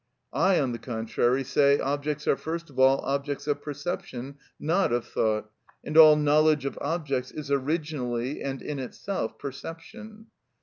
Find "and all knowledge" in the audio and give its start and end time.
5.83-6.65